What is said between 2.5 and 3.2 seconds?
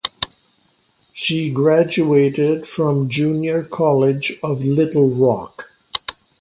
from